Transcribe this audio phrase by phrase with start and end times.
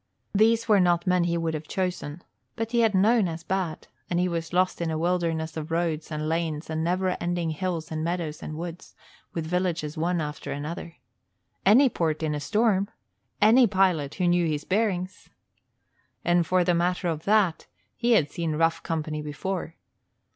[0.33, 2.23] These were not men he would have chosen,
[2.55, 6.09] but he had known as bad and he was lost in a wilderness of roads
[6.11, 8.95] and lanes and never ending hills and meadows and woods,
[9.35, 10.95] with villages one after another.
[11.67, 12.89] Any port in a storm
[13.43, 15.29] any pilot who knew his bearings!
[16.25, 19.75] And for the matter of that, he had seen rough company before.